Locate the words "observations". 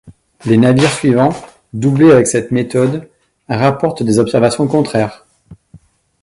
4.17-4.65